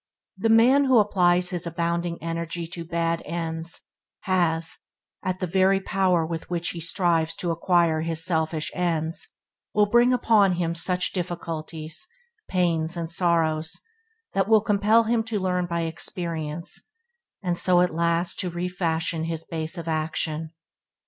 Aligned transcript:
The 0.35 0.49
man 0.49 0.85
who 0.85 0.97
applies 0.97 1.51
his 1.51 1.67
abounding 1.67 2.17
energy 2.23 2.65
to 2.65 2.83
bad 2.83 3.21
ends, 3.23 3.83
has, 4.21 4.79
at 5.21 5.39
the 5.39 5.45
very 5.45 5.79
power 5.79 6.25
with 6.25 6.49
which 6.49 6.71
the 6.73 6.79
strives 6.79 7.35
to 7.35 7.51
acquire 7.51 8.01
his 8.01 8.25
selfish 8.25 8.71
ends, 8.73 9.31
will 9.75 9.85
bring 9.85 10.11
upon 10.11 10.53
him 10.53 10.73
such 10.73 11.11
difficulties, 11.13 12.07
pains, 12.49 12.97
and 12.97 13.11
sorrows, 13.11 13.79
that 14.33 14.47
will 14.47 14.61
compel 14.61 15.03
him 15.03 15.21
to 15.25 15.39
learn 15.39 15.67
by 15.67 15.81
experience, 15.81 16.89
and 17.43 17.55
so 17.55 17.81
at 17.81 17.93
last 17.93 18.39
to 18.39 18.49
re 18.49 18.67
fashion 18.69 19.25
his 19.25 19.43
base 19.43 19.77
of 19.77 19.87
action. 19.87 20.51